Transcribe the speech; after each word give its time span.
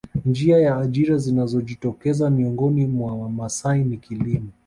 Njia 0.25 0.59
za 0.59 0.77
ajira 0.77 1.17
zinazojitokeza 1.17 2.29
miongoni 2.29 2.85
mwa 2.85 3.13
Wamasai 3.17 3.83
ni 3.83 3.97
kilimo 3.97 4.47